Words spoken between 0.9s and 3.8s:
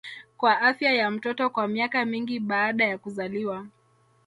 ya mtoto kwa miaka mingi baada ya kuzaliwa